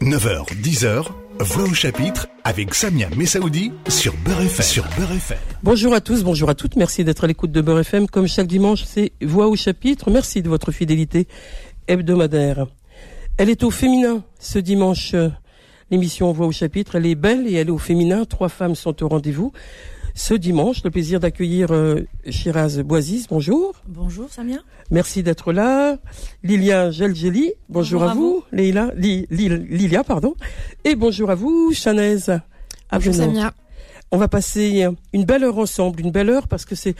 [0.00, 1.06] 9h, 10h,
[1.40, 4.84] Voix au chapitre avec Samia Messaoudi sur Beurre FM.
[5.62, 6.76] Bonjour à tous, bonjour à toutes.
[6.76, 8.08] Merci d'être à l'écoute de Beurre FM.
[8.08, 10.10] Comme chaque dimanche, c'est Voix au chapitre.
[10.10, 11.26] Merci de votre fidélité
[11.88, 12.66] hebdomadaire.
[13.38, 15.14] Elle est au féminin ce dimanche.
[15.90, 18.24] L'émission Voix au chapitre, elle est belle et elle est au féminin.
[18.24, 19.52] Trois femmes sont au rendez-vous
[20.14, 20.82] ce dimanche.
[20.84, 23.26] Le plaisir d'accueillir euh, Shiraz Boisis.
[23.28, 23.74] Bonjour.
[23.86, 24.58] Bonjour Samia.
[24.90, 25.96] Merci d'être là.
[26.42, 27.52] Lilia Gelgeli.
[27.68, 28.44] Bonjour, à, vous.
[28.52, 30.34] Leila, Lilia, pardon.
[30.84, 32.40] Et bonjour à vous, Chanaise.
[32.90, 33.52] Bonjour Samia.
[34.10, 36.94] On va passer une belle heure ensemble, une belle heure parce que c'est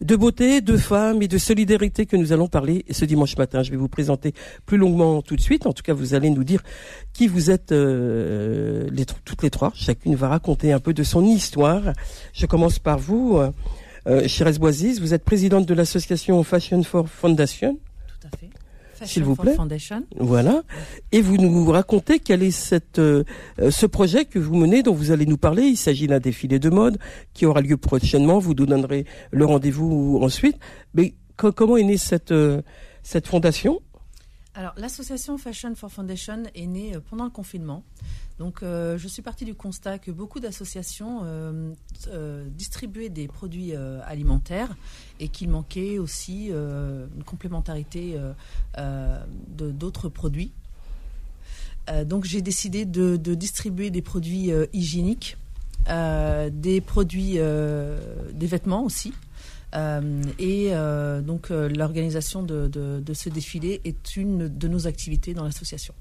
[0.00, 3.62] de beauté, de femmes et de solidarité que nous allons parler ce dimanche matin.
[3.62, 4.32] Je vais vous présenter
[4.66, 5.66] plus longuement tout de suite.
[5.66, 6.62] En tout cas, vous allez nous dire
[7.12, 9.72] qui vous êtes euh, les, toutes les trois.
[9.74, 11.82] Chacune va raconter un peu de son histoire.
[12.32, 13.38] Je commence par vous,
[14.06, 15.00] euh, Chérès Boisis.
[15.00, 17.78] Vous êtes présidente de l'association Fashion for Foundation.
[19.04, 19.54] S'il vous plaît.
[19.54, 20.04] Foundation.
[20.18, 20.62] Voilà.
[21.12, 23.24] Et vous nous racontez quel est cette, euh,
[23.70, 25.62] ce projet que vous menez, dont vous allez nous parler.
[25.62, 26.98] Il s'agit d'un défilé de mode
[27.34, 28.38] qui aura lieu prochainement.
[28.38, 30.56] Vous nous donnerez le rendez-vous ensuite.
[30.94, 32.62] Mais comment est née cette, euh,
[33.02, 33.80] cette fondation?
[34.54, 37.84] Alors, l'association Fashion for Foundation est née euh, pendant le confinement.
[38.62, 44.74] Euh, je suis partie du constat que beaucoup d'associations euh, distribuaient des produits alimentaires
[45.20, 48.18] et qu'il manquait aussi une complémentarité
[48.78, 50.52] de d'autres produits.
[52.06, 55.36] donc, j'ai décidé de, distribuer des produits hygiéniques,
[55.86, 59.12] des produits, des vêtements aussi.
[59.74, 65.34] Euh, et euh, donc euh, l'organisation de, de, ce défilé est une de nos activités
[65.34, 65.94] dans l'association.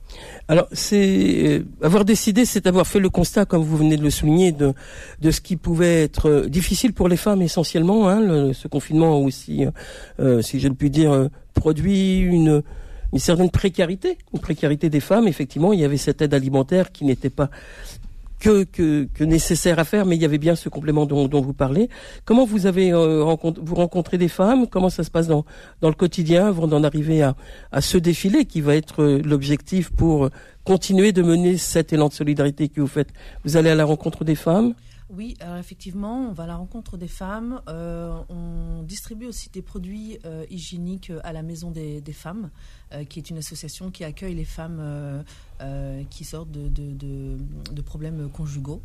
[0.48, 4.52] Alors c'est avoir décidé, c'est avoir fait le constat, comme vous venez de le souligner,
[4.52, 4.74] de,
[5.22, 8.10] de ce qui pouvait être difficile pour les femmes essentiellement.
[8.10, 9.66] Hein, ce confinement aussi,
[10.42, 12.64] si je le puis dire, produit une
[13.12, 15.28] une certaine précarité, une précarité des femmes.
[15.28, 17.50] Effectivement, il y avait cette aide alimentaire qui n'était pas
[18.40, 21.42] que, que, que, nécessaire à faire, mais il y avait bien ce complément dont, dont
[21.42, 21.90] vous parlez.
[22.26, 24.68] Comment vous avez euh, vous rencontrez des femmes?
[24.68, 25.46] Comment ça se passe dans,
[25.82, 27.36] dans le quotidien avant d'en arriver à,
[27.72, 30.30] à ce défilé qui va être euh, l'objectif pour
[30.64, 33.10] continuer de mener cet élan de solidarité que vous faites?
[33.44, 34.74] Vous allez à la rencontre des femmes?
[35.10, 37.62] Oui, alors effectivement, on va à la rencontre des femmes.
[37.68, 42.52] Euh, on distribue aussi des produits euh, hygiéniques à la Maison des, Femmes,
[42.94, 45.24] euh, qui est une association qui accueille les femmes
[46.10, 48.82] qui sortent de problèmes conjugaux.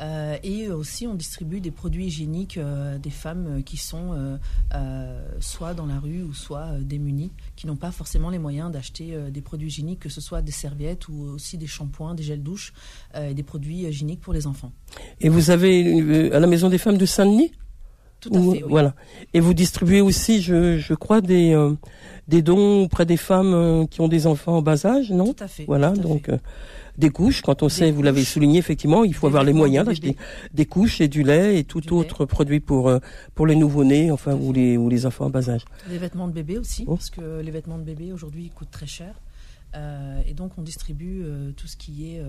[0.00, 4.38] Euh, et aussi, on distribue des produits hygiéniques euh, des femmes qui sont
[4.72, 9.16] euh, soit dans la rue ou soit démunies, qui n'ont pas forcément les moyens d'acheter
[9.30, 12.72] des produits hygiéniques, que ce soit des serviettes ou aussi des shampoings, des gels douche
[13.14, 14.72] et des produits hygiéniques pour les enfants.
[15.20, 17.52] Et vous avez à la Maison des femmes de Saint-Denis?
[18.20, 18.64] Tout à fait, oui.
[18.68, 18.94] Voilà.
[19.34, 21.54] Et vous distribuez aussi, je, je crois, des,
[22.28, 25.32] des dons auprès des femmes qui ont des enfants en bas âge, non?
[25.32, 25.64] Tout à fait.
[25.66, 26.30] Voilà, donc
[26.98, 27.42] des couches.
[27.42, 30.16] Quand on sait, vous l'avez souligné effectivement, il faut avoir les moyens d'acheter
[30.52, 32.98] des couches et du lait et tout autre produit pour euh,
[33.34, 35.64] pour les nouveau-nés, enfin ou les ou les enfants en bas âge.
[35.88, 36.96] Les vêtements de bébé aussi, oh.
[36.96, 39.14] parce que les vêtements de bébé aujourd'hui coûtent très cher.
[39.74, 42.22] Euh, et donc on distribue euh, tout ce qui est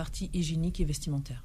[0.00, 1.44] partie hygiénique et vestimentaire.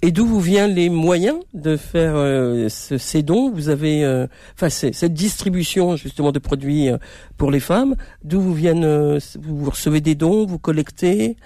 [0.00, 3.50] Et d'où vous viennent les moyens de faire euh, ces dons?
[3.50, 6.98] Vous avez, euh, enfin, cette distribution justement de produits euh,
[7.36, 7.96] pour les femmes.
[8.22, 11.36] D'où vous viennent Vous recevez des dons, vous collectez?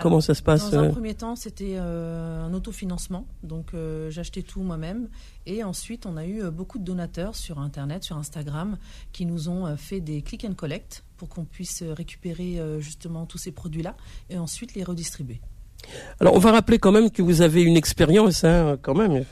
[0.00, 3.66] Comment ça se passe Dans un premier temps, c'était un autofinancement, donc
[4.08, 5.08] j'achetais tout moi-même.
[5.44, 8.78] Et ensuite, on a eu beaucoup de donateurs sur Internet, sur Instagram,
[9.12, 13.52] qui nous ont fait des click and collect pour qu'on puisse récupérer justement tous ces
[13.52, 13.94] produits-là
[14.28, 15.40] et ensuite les redistribuer.
[16.20, 19.24] Alors, on va rappeler quand même que vous avez une expérience, hein, quand même.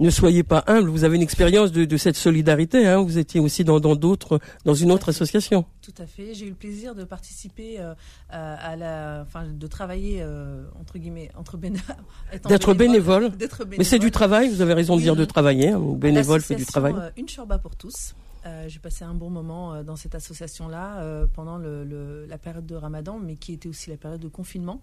[0.00, 2.86] Ne soyez pas humble, vous avez une expérience de, cette solidarité.
[2.86, 3.02] Hein.
[3.02, 5.64] Vous étiez aussi dans d'autres, dans, une autre association.
[5.82, 6.34] Tout à fait.
[6.34, 7.94] J'ai eu le plaisir de participer euh,
[8.28, 11.56] à, la, enfin, de travailler euh, entre guillemets, entre
[12.48, 13.32] d'être bénévole.
[13.76, 14.48] Mais c'est du travail.
[14.50, 15.70] Vous avez raison de dire de travailler.
[15.70, 15.80] Hein.
[15.80, 16.94] Bénévole fait du travail.
[16.96, 18.14] Euh, une chorba pour tous.
[18.66, 23.52] J'ai passé un bon moment dans cette association-là pendant la période de Ramadan, mais qui
[23.52, 24.80] était aussi la période de confinement.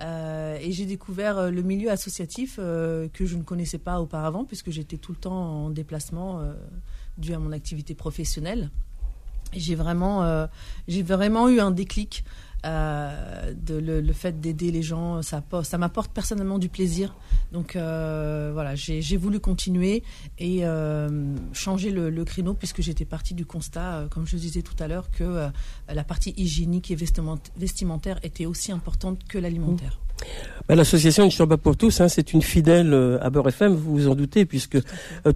[0.00, 4.44] Euh, et j'ai découvert euh, le milieu associatif euh, que je ne connaissais pas auparavant,
[4.44, 5.32] puisque j'étais tout le temps
[5.66, 6.42] en déplacement
[7.18, 8.70] dû à mon activité professionnelle.
[9.52, 10.48] J'ai vraiment,
[10.88, 12.24] j'ai vraiment eu un déclic
[12.64, 17.14] euh, de le, fait d'aider les gens, ça, ça m'apporte personnellement du plaisir.
[17.52, 20.02] Donc euh, voilà, j'ai voulu continuer
[20.38, 24.88] et euh, changer le, créneau puisque j'étais partie du constat, comme je disais tout à
[24.88, 25.48] l'heure, que
[25.92, 30.00] la partie hygiénique et vestimentaire était aussi importante que l'alimentaire.
[30.68, 34.14] Bah, l'association Une pour tous, hein, c'est une fidèle à Beurre FM, vous vous en
[34.14, 34.78] doutez, puisque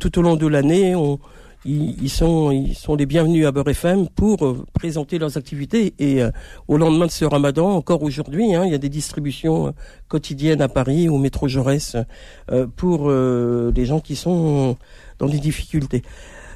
[0.01, 1.19] tout au long de l'année, on
[1.64, 5.94] ils, sont ils sont les bienvenus à Beurre FM pour euh, présenter leurs activités.
[5.99, 6.31] Et euh,
[6.69, 9.75] au lendemain de ce Ramadan, encore aujourd'hui, hein, il y a des distributions
[10.08, 11.96] quotidiennes à Paris au métro Jaurès
[12.76, 14.76] pour les gens qui sont
[15.19, 16.02] dans des difficultés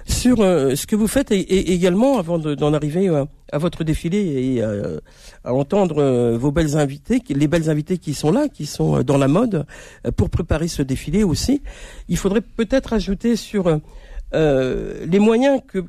[0.07, 4.19] sur euh, ce que vous faites et, également avant d'en arriver euh, à votre défilé
[4.19, 4.99] et euh,
[5.45, 9.29] à entendre vos belles invités, les belles invités qui sont là, qui sont dans la
[9.29, 9.67] mode
[10.17, 11.63] pour préparer ce défilé aussi.
[12.09, 13.81] Il faudrait peut-être ajouter sur
[14.33, 15.85] les moyens que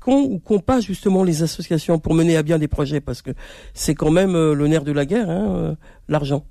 [0.00, 3.30] qu'ont ou qu'ont pas justement les associations pour mener à bien des projets parce que
[3.72, 5.76] c'est quand même le nerf de la guerre, hein,
[6.08, 6.44] l'argent.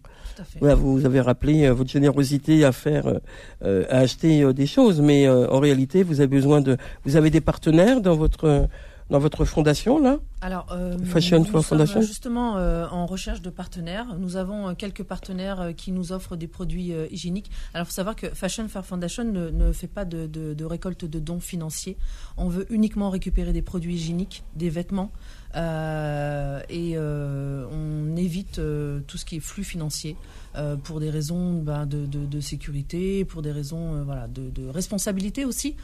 [0.62, 3.20] Vous avez rappelé euh, votre générosité à faire, euh,
[3.64, 7.42] euh, à acheter des choses, mais en réalité, vous avez besoin de, vous avez des
[7.42, 8.68] partenaires dans votre
[9.14, 10.76] dans votre fondation là Alors,
[11.06, 12.02] Fashion for Foundation.
[12.02, 17.52] Justement, en recherche de partenaires, nous avons quelques partenaires qui nous offrent des produits hygiéniques.
[17.76, 20.66] Alors, il faut savoir que Fashion for Foundation ne, ne fait pas de, de, de,
[20.66, 21.96] récolte de dons financiers.
[22.38, 25.12] On veut uniquement récupérer des produits hygiéniques, des vêtements.
[25.56, 30.16] Euh, et euh, on évite euh, tout ce qui est flux financier
[30.84, 35.46] pour des raisons ben, de, de, de, sécurité, pour des raisons voilà, de, de, responsabilité
[35.46, 35.76] aussi,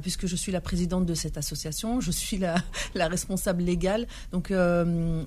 [0.00, 2.54] puisque je suis la présidente de cette association, je suis la,
[2.94, 4.06] la responsable légale.
[4.30, 4.52] Donc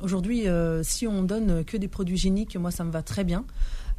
[0.02, 0.46] aujourd'hui,
[0.84, 3.44] si on donne que des produits hygiéniques, moi ça me va très bien.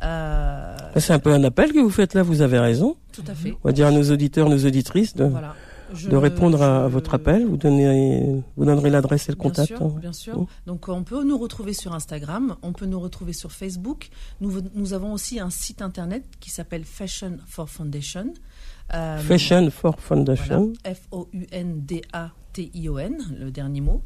[0.00, 2.96] C'est un peu un appel que vous faites là, vous avez raison.
[3.12, 3.54] Tout à fait.
[3.64, 5.54] On va dire à nos auditeurs, nos auditrices de, voilà
[6.08, 7.46] de répondre à, votre appel.
[7.46, 9.68] Vous, donnez, vous donnerez l'adresse et le contact.
[9.70, 10.46] Bien sûr, bien sûr.
[10.66, 14.08] Donc on peut nous retrouver sur Instagram, on peut nous retrouver sur Facebook.
[14.40, 18.32] Nous, nous avons aussi un site internet qui s'appelle Fashion for Foundation.
[18.94, 20.72] Euh, Fashion for Foundation.
[20.84, 21.36] F-O-U-N-D-A-T-I-O-N,
[23.38, 24.02] le dernier mot.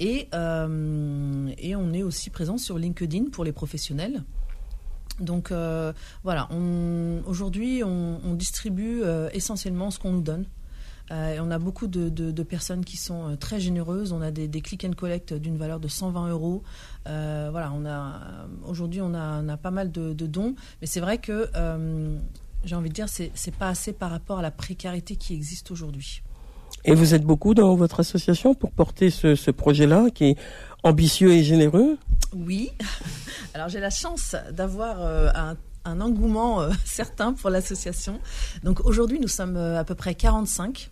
[0.00, 4.24] Et, euh, et on est aussi présent sur LinkedIn pour les professionnels.
[5.20, 5.92] Donc euh,
[6.24, 6.48] voilà,
[7.26, 9.02] aujourd'hui on, on, distribue
[9.32, 10.46] essentiellement ce qu'on nous donne.
[11.10, 14.12] Euh, on a beaucoup de, personnes qui sont euh, très généreuses.
[14.12, 16.62] On a des, click and collect d'une valeur de 120 euros.
[17.06, 21.48] Euh, voilà, on a aujourd'hui on a, pas mal de, dons, mais c'est vrai que
[22.64, 25.70] j'ai envie de dire c'est c'est pas assez par rapport à la précarité qui existe
[25.70, 26.22] aujourd'hui.
[26.86, 30.36] Et vous êtes beaucoup dans votre association pour porter ce, projet-là qui est
[30.82, 31.98] ambitieux et généreux?
[32.34, 32.70] Oui.
[33.54, 35.56] Alors j'ai la chance d'avoir un
[35.86, 38.18] un engouement certain pour l'association.
[38.62, 40.88] Donc aujourd'hui, nous sommes à peu près 45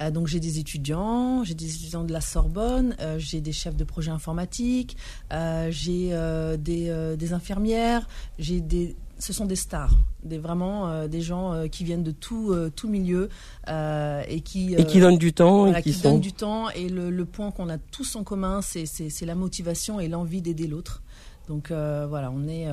[0.00, 3.76] euh, donc j'ai des étudiants, j'ai des étudiants de la Sorbonne, euh, j'ai des chefs
[3.76, 4.96] de projet informatique,
[5.32, 6.10] euh, j'ai
[6.58, 8.08] des, des, infirmières,
[8.38, 12.88] j'ai des ce sont des stars, des vraiment des gens qui viennent de tout tout
[12.88, 13.30] milieu
[13.66, 17.24] et qui et qui donnent du temps et qui, donnent du temps et le, le
[17.24, 21.02] point qu'on a tous en commun c'est c'est la motivation et l'envie d'aider l'autre.
[21.48, 22.68] Donc voilà, on est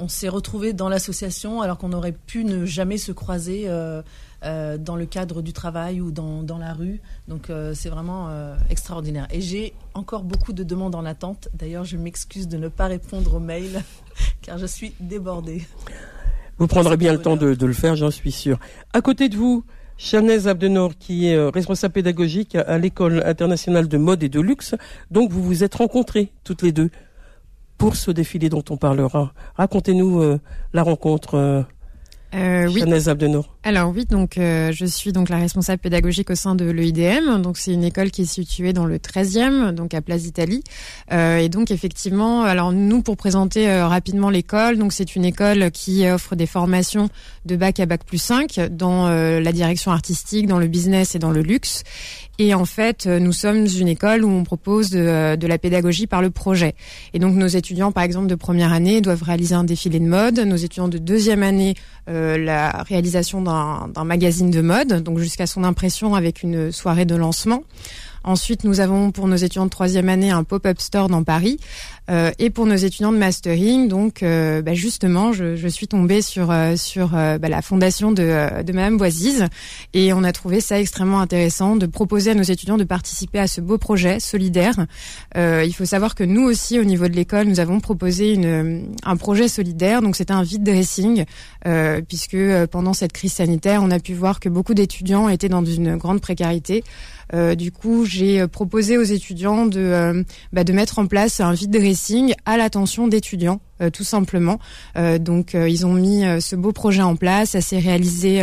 [0.00, 3.68] on s'est retrouvés dans l'association alors qu'on aurait pu ne jamais se croiser
[4.42, 7.02] euh, dans le cadre du travail ou dans, dans la rue.
[7.28, 9.26] Donc euh, c'est vraiment euh, extraordinaire.
[9.30, 11.50] Et j'ai encore beaucoup de demandes en attente.
[11.52, 13.82] D'ailleurs, je m'excuse de ne pas répondre aux mails
[14.42, 15.66] car je suis débordée.
[16.56, 18.58] Vous prendrez bien le temps de, de le faire, j'en suis sûr.
[18.94, 19.62] À côté de vous,
[19.98, 24.74] Chanez Abdenor, qui est responsable pédagogique à l'école internationale de mode et de luxe.
[25.10, 26.88] Donc vous vous êtes rencontrés toutes les deux
[27.80, 29.32] pour ce défilé dont on parlera.
[29.56, 30.38] Racontez-nous
[30.74, 31.64] la rencontre.
[32.34, 32.82] Euh, oui.
[33.62, 37.42] Alors oui, donc euh, je suis donc la responsable pédagogique au sein de l'EIDM.
[37.42, 40.64] Donc c'est une école qui est située dans le 13e, donc à Place d'Italie.
[41.12, 45.70] Euh, et donc effectivement, alors nous pour présenter euh, rapidement l'école, donc c'est une école
[45.72, 47.10] qui offre des formations
[47.44, 51.30] de bac à bac plus 5 dans la direction artistique, dans le business et dans
[51.30, 51.82] le luxe.
[52.38, 56.30] Et en fait, nous sommes une école où on propose de, la pédagogie par le
[56.30, 56.74] projet.
[57.12, 60.38] Et donc, nos étudiants, par exemple, de première année, doivent réaliser un défilé de mode.
[60.38, 61.74] Nos étudiants de deuxième année,
[62.06, 63.49] la réalisation d'un
[64.04, 67.64] magazine de mode, donc jusqu'à son impression avec une soirée de lancement.
[68.22, 71.58] Ensuite, nous avons pour nos étudiants de troisième année un pop-up store dans Paris.
[72.10, 76.50] Euh, et pour nos étudiants de mastering, donc euh, bah justement, je, suis tombée sur
[76.50, 79.46] euh, sur bah, la fondation de, de Madame Boisise
[79.94, 83.46] et on a trouvé ça extrêmement intéressant de proposer à nos étudiants de participer à
[83.46, 84.86] ce beau projet solidaire.
[85.36, 89.16] il faut savoir que nous aussi, au niveau de l'école, nous avons proposé une, un
[89.16, 90.02] projet solidaire.
[90.02, 91.24] Donc c'était un vide dressing
[92.08, 92.38] puisque
[92.70, 96.20] pendant cette crise sanitaire, on a pu voir que beaucoup d'étudiants étaient dans une grande
[96.20, 96.82] précarité.
[97.56, 101.99] Du coup, j'ai proposé aux étudiants de, bah, de mettre en place un vide dressing
[102.44, 103.60] à l'attention d'étudiants.
[103.80, 104.58] Euh, tout simplement.
[105.20, 107.50] donc ils ont mis ce beau projet en place.
[107.50, 108.42] Ça s'est réalisé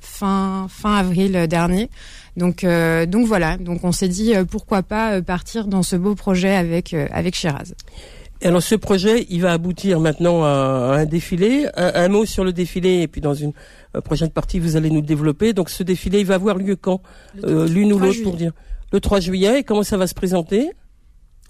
[0.00, 1.90] fin fin avril dernier.
[2.36, 3.56] Donc donc voilà.
[3.56, 7.74] Donc on s'est dit pourquoi pas partir dans ce beau projet avec avec Shiraz.
[8.42, 10.48] alors ce projet, il va aboutir maintenant à,
[11.00, 11.66] un défilé.
[11.74, 13.52] Un, mot sur le défilé, et puis dans une
[13.96, 15.52] euh, prochaine partie, vous allez nous développer.
[15.52, 17.00] Donc ce défilé, il va avoir lieu quand
[17.44, 18.52] euh, L'une ou l'autre pour dire
[18.92, 19.60] Le 3 juillet.
[19.60, 20.70] Et comment ça va se présenter?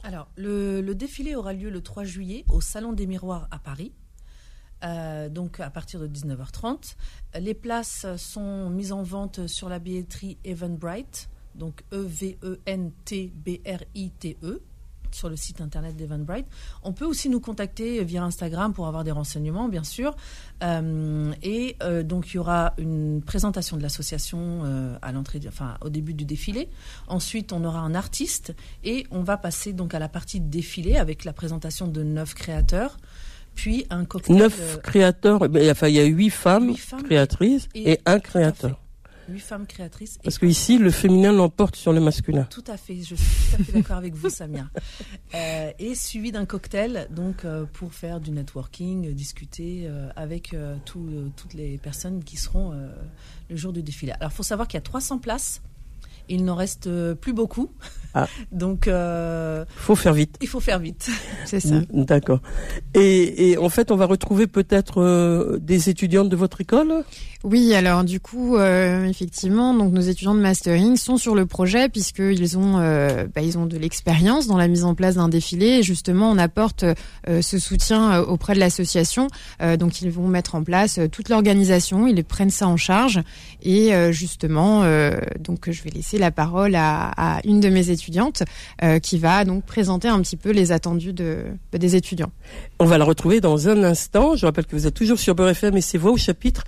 [0.02, 3.92] Alors le, défilé aura lieu le 3 juillet au Salon des Miroirs à Paris.
[4.84, 6.94] Euh, donc à partir de 19h30.
[7.40, 12.22] Les places sont mises en vente sur la billetterie Eventbrite, donc E-V-E-N-T-B-R-I-T-E.
[15.14, 16.46] Sur le site internet d'Eventbrite.
[16.82, 20.16] On peut aussi nous contacter via Instagram pour avoir des renseignements, bien sûr.
[20.62, 25.76] Euh, et euh, donc il y aura une présentation de l'association euh, à l'entrée, enfin
[25.80, 26.68] au début du défilé.
[27.06, 30.96] Ensuite, on aura un artiste et on va passer donc à la partie de défilé
[30.96, 32.96] avec la présentation de neuf créateurs.
[33.54, 34.36] Puis un cocktail.
[34.36, 36.74] Neuf créateurs, eh enfin il y a huit femmes,
[37.04, 38.80] créatrices et un créateur
[39.28, 40.18] huit femmes créatrices.
[40.22, 42.44] Parce qu'ici, le féminin l'emporte sur le masculin.
[42.44, 44.68] Tout à fait, je suis tout à fait d'accord avec vous, Samia.
[45.34, 50.56] Euh, et suivi d'un cocktail, donc euh, pour faire du networking, discuter euh, avec
[50.86, 52.72] toutes les personnes qui seront
[53.50, 54.12] le jour du défilé.
[54.12, 55.60] Alors, il faut savoir qu'il y a 300 places.
[56.28, 57.70] Il n'en reste plus beaucoup.
[58.14, 58.26] Ah.
[58.52, 60.36] Donc, euh, faut faire vite.
[60.40, 61.10] Il faut faire vite,
[61.44, 61.76] c'est ça.
[61.92, 62.40] D'accord.
[62.94, 67.04] Et, et, en fait, on va retrouver peut-être des étudiantes de votre école?
[67.44, 71.88] Oui, alors du coup, euh, effectivement, donc nos étudiants de mastering sont sur le projet
[71.88, 75.66] puisqu'ils ont, euh, bah, ils ont de l'expérience dans la mise en place d'un défilé.
[75.78, 76.84] Et justement, on apporte
[77.28, 79.28] euh, ce soutien auprès de l'association.
[79.78, 83.20] donc, ils vont mettre en place toute l'organisation, ils prennent ça en charge.
[83.62, 84.82] Et justement,
[85.40, 87.97] donc, je vais laisser la parole à, à une de mes étudiantes
[89.02, 92.30] qui va donc présenter un petit peu les attendus de, des étudiants.
[92.78, 94.36] On va la retrouver dans un instant.
[94.36, 96.64] Je rappelle que vous êtes toujours sur Beurre FM et c'est Voix au chapitre.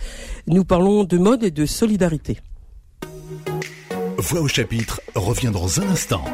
[0.47, 2.39] Nous parlons de mode et de solidarité.
[4.19, 6.25] Voix au chapitre revient dans un instant.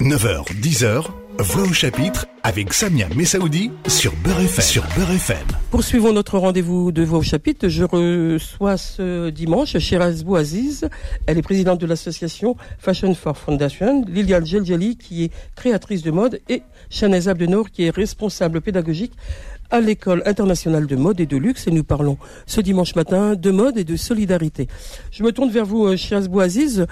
[0.00, 1.06] 9h, 10h,
[1.42, 4.64] Voix au chapitre avec Samia Messaoudi sur Beurre FM.
[4.64, 5.36] Sur FM.
[5.72, 7.66] Poursuivons notre rendez-vous de Voix au chapitre.
[7.66, 10.88] Je reçois ce dimanche Shiraz Bouaziz.
[11.26, 14.04] Elle est présidente de l'association Fashion for Foundation.
[14.06, 19.12] Liliane Geljali qui est créatrice de mode et Chanez Abdenor qui est responsable pédagogique
[19.72, 23.50] à l'école internationale de mode et de luxe et nous parlons ce dimanche matin de
[23.50, 24.68] mode et de solidarité.
[25.10, 26.86] Je me tourne vers vous, euh, Bouaziz.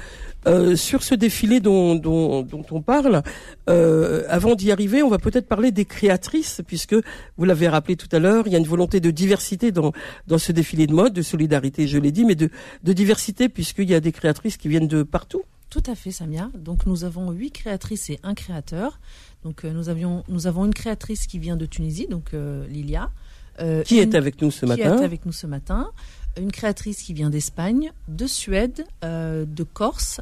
[0.46, 3.22] Euh, sur ce défilé dont, dont, dont on parle,
[3.68, 6.96] euh, avant d'y arriver, on va peut-être parler des créatrices, puisque
[7.37, 9.92] vous l'avez rappelé tout à l'heure, il y a une volonté de diversité dans,
[10.28, 12.49] dans ce défilé de mode, de solidarité, je l'ai dit, mais de,
[12.84, 15.42] de diversité, puisqu'il y a des créatrices qui viennent de partout.
[15.70, 16.50] Tout à fait, Samia.
[16.52, 18.99] Donc nous avons huit créatrices et un créateur.
[19.44, 23.11] Donc euh, nous, avions, nous avons une créatrice qui vient de Tunisie, donc euh, Lilia.
[23.61, 25.90] Euh, qui est avec nous ce matin Qui est avec nous ce matin.
[26.38, 30.20] Une créatrice qui vient d'Espagne, de Suède, de Corse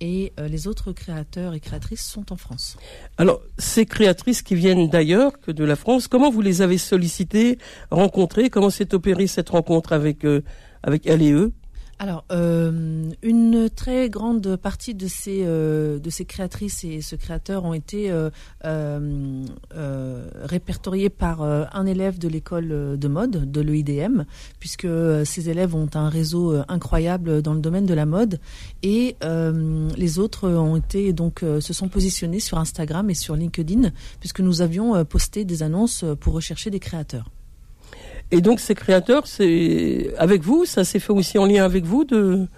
[0.00, 2.78] et les autres créateurs et créatrices sont en France.
[3.18, 7.58] Alors, ces créatrices qui viennent d'ailleurs que de la France, comment vous les avez sollicitées,
[7.90, 8.48] rencontrées?
[8.48, 10.24] Comment s'est opérée cette rencontre avec,
[10.82, 11.52] avec elle et eux?
[12.02, 17.66] Alors, euh, une très grande partie de ces, euh, de ces créatrices et ce créateur
[17.66, 18.10] ont été
[18.64, 19.46] euh,
[20.42, 24.24] répertoriés par un élève de l'école de mode, de l'EIDM,
[24.58, 24.88] puisque
[25.26, 28.40] ces élèves ont un réseau incroyable dans le domaine de la mode.
[28.82, 33.90] Et les autres ont été, donc, se sont positionnés sur Instagram et sur LinkedIn,
[34.20, 37.30] puisque nous avions posté des annonces pour rechercher des créateurs.
[38.30, 42.04] Et donc ces créateurs, c'est avec vous, ça s'est fait aussi en lien avec vous
[42.04, 42.48] de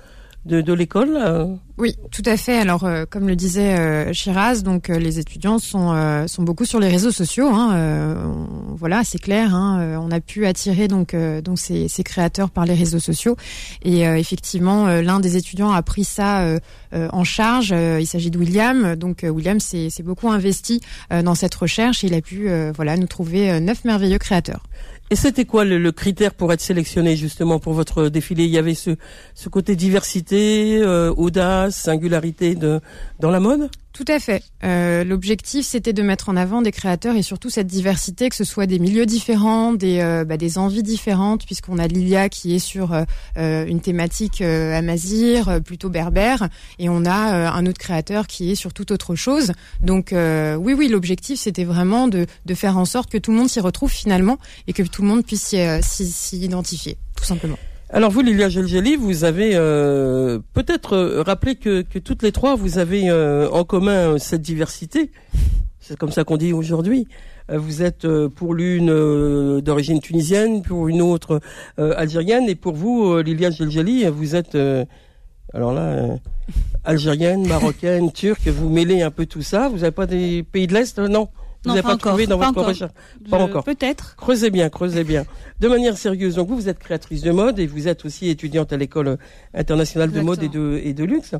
[0.45, 1.47] de, de l'école euh
[1.79, 2.59] Oui, tout à fait.
[2.59, 5.93] Alors, euh, comme le disait euh, Shiraz, donc les étudiants sont
[6.27, 7.49] sont beaucoup sur les réseaux sociaux.
[7.49, 9.55] Hein, voilà, c'est clair.
[9.55, 13.37] Hein, on a pu attirer donc donc ces, ces, créateurs par les réseaux sociaux.
[13.83, 16.47] Et effectivement, l'un des étudiants a pris ça
[16.93, 17.71] en charge.
[17.71, 18.97] il s'agit de William.
[18.97, 22.05] Donc William s'est beaucoup investi dans cette recherche.
[22.05, 24.63] Et il a pu voilà nous trouver neuf merveilleux créateurs.
[25.13, 28.45] Et c'était quoi le, critère pour être sélectionné justement pour votre défilé?
[28.45, 28.97] Il y avait ce,
[29.35, 32.81] ce côté diversité, euh, audace, singularité dans
[33.31, 33.69] la mode?
[33.93, 34.43] Tout à fait.
[34.65, 38.45] Euh, L'objectif, c'était de mettre en avant des créateurs et surtout cette diversité, que ce
[38.45, 42.59] soit des milieux différents, des, euh, bah, des envies différentes, puisqu'on a Lilia qui est
[42.59, 48.55] sur euh, une thématique amazir, plutôt berbère, et on a un autre créateur qui est
[48.55, 49.53] sur tout autre chose.
[49.81, 53.49] Donc oui, oui, l'objectif, c'était vraiment de, de faire en sorte que tout le monde
[53.49, 57.59] s'y retrouve finalement et que tout le monde puisse s'y identifier, tout simplement.
[57.95, 62.57] Alors vous, Lilia Gelgeli, vous avez euh, peut-être euh, rappelé que, que, toutes les trois,
[62.57, 65.11] vous avez euh, en commun cette diversité.
[65.79, 67.07] C'est comme ça qu'on dit aujourd'hui.
[67.53, 71.41] Vous êtes pour l'une d'origine tunisienne, pour une autre
[71.77, 74.57] algérienne, et pour vous, Lilia Gelgeli, vous êtes
[75.53, 76.19] alors là
[76.85, 78.47] algérienne, marocaine, turque.
[78.47, 79.69] Vous mêlez un peu tout ça.
[79.69, 81.29] Vous n'avez pas des pays de l'est, non?
[81.65, 82.93] Vous n'avez pas, trouvé dans votre recherche
[83.31, 83.63] Pas encore.
[83.63, 84.17] Peut-être.
[84.17, 85.25] Creusez bien, creusez bien.
[85.61, 88.73] De manière sérieuse, donc vous, vous êtes créatrice de mode et vous êtes aussi étudiante
[88.73, 89.17] à l'école
[89.55, 91.37] internationale de mode et de, et de luxe.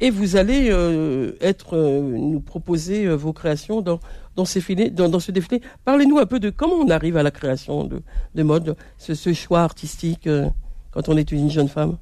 [0.00, 4.00] Et vous allez euh, être euh, nous proposer euh, vos créations dans
[4.34, 5.62] dans, ces filets, dans, dans ce défilé.
[5.86, 8.02] Parlez-nous un peu de comment on arrive à la création de,
[8.34, 10.28] de mode, ce, ce choix artistique
[10.90, 11.96] quand on est une jeune femme?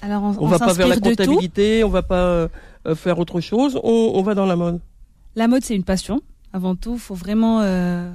[0.00, 2.48] Alors on, on, va pas vers la comptabilité, on va pas
[2.94, 4.80] faire autre chose, on, on va dans la mode.
[5.36, 6.22] La mode, c'est une passion.
[6.52, 8.12] Avant tout, faut vraiment, euh,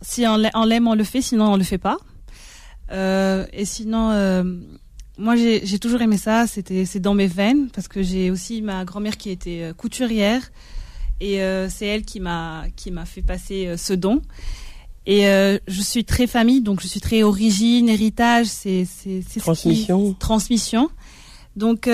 [0.00, 1.98] si on l'aime, on le fait, sinon on le fait pas.
[2.92, 4.44] Euh, et sinon, euh,
[5.18, 6.46] moi, j'ai toujours aimé ça.
[6.46, 10.42] C'était, c'est dans mes veines parce que j'ai aussi ma grand-mère qui était euh, couturière
[11.20, 14.22] et euh, c'est elle qui m'a qui m'a fait passer euh, ce don.
[15.04, 20.14] Et je suis très famille, donc je suis très origine, héritage, c'est c'est transmission.
[20.14, 20.90] transmission.
[21.56, 21.90] Donc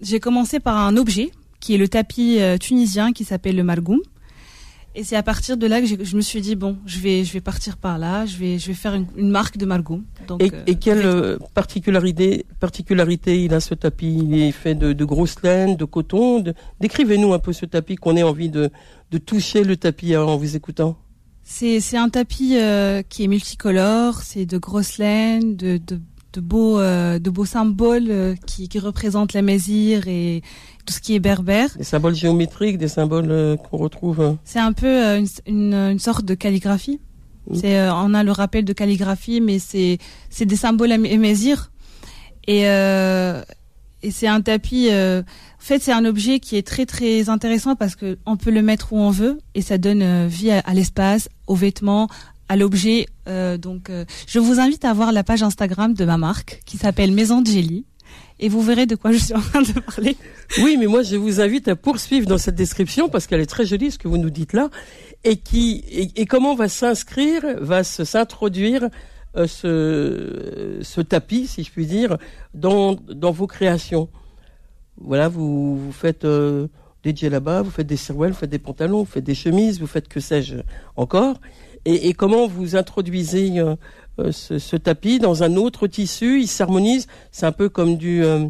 [0.00, 4.00] j'ai commencé par un objet qui est le tapis tunisien qui s'appelle le margoum.
[4.94, 7.32] Et c'est à partir de là que je me suis dit bon, je vais je
[7.32, 10.02] vais partir par là, je vais je vais faire une, une marque de Margot.
[10.28, 14.92] Donc, et, et, quelle euh, particularité particularité il a ce tapis Il est fait de,
[14.92, 16.44] de grosses laines, de coton.
[16.80, 18.70] Décrivez-nous un peu ce tapis qu'on ait envie de
[19.10, 20.96] de toucher le tapis en vous écoutant.
[21.42, 26.00] C'est c'est un tapis euh, qui est multicolore, c'est de grosses laines, de de
[26.32, 30.42] de beaux euh, de beaux symboles euh, qui qui représentent la mésire et
[30.86, 31.68] tout ce qui est berbère.
[31.76, 34.36] Des symboles géométriques, des symboles euh, qu'on retrouve.
[34.44, 37.00] C'est un peu une, une, une, sorte de calligraphie.
[37.52, 39.98] C'est, on a le rappel de calligraphie, mais c'est,
[40.30, 41.72] c'est des symboles émésir.
[42.46, 44.90] Et, et c'est un tapis.
[44.90, 45.24] en
[45.58, 48.92] fait, c'est un objet qui est très très intéressant parce que on peut le mettre
[48.92, 52.08] où on veut et ça donne vie à, l'espace, aux vêtements,
[52.52, 53.06] à l'objet.
[53.26, 53.90] donc,
[54.26, 57.46] je vous invite à voir la page Instagram de ma marque qui s'appelle Maison de
[57.46, 57.86] Gélie
[58.42, 60.16] et vous verrez de quoi je suis en train de parler.
[60.58, 63.64] Oui, mais moi je vous invite à poursuivre dans cette description parce qu'elle est très
[63.64, 64.68] jolie ce que vous nous dites là
[65.24, 65.84] et qui
[66.16, 68.88] et, comment va s'inscrire, va s'introduire
[69.36, 72.18] euh, ce ce tapis, si je puis dire,
[72.52, 74.08] dans dans vos créations?
[75.00, 76.26] Voilà, vous vous faites
[77.02, 79.86] des djellabas, vous faites des sirouelles, vous faites des pantalons, vous faites des chemises, vous
[79.86, 80.56] faites que sais-je
[80.96, 81.40] encore.
[81.84, 83.74] Et, et, comment vous introduisez euh,
[84.20, 87.08] euh, ce, ce, tapis dans un autre tissu, il s'harmonise?
[87.32, 88.46] C'est un peu comme du euh,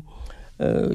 [0.60, 0.94] euh,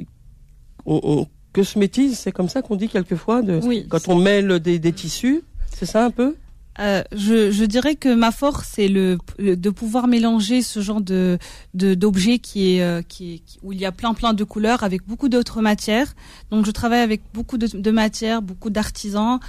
[0.86, 4.94] on, on cosmétise, c'est comme ça qu'on dit quelquefois de, quand on mêle des, des
[4.94, 5.42] tissus?
[5.74, 6.36] C'est ça un peu?
[6.80, 11.40] Euh, je, je, dirais que ma force c'est le, de pouvoir mélanger ce genre de
[11.74, 15.06] d'objets qui est euh, qui est où il y a plein plein de couleurs avec
[15.08, 16.14] beaucoup d'autres matières.
[16.52, 19.40] Donc je travaille avec beaucoup de, de matières, beaucoup d'artisans,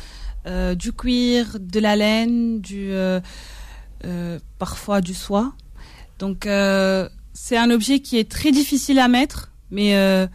[0.46, 2.92] euh, du cuir, de la laine, du
[4.04, 5.52] euh, parfois du soie.
[6.20, 10.26] Donc euh, c'est un objet qui est très difficile à mettre, mais euh,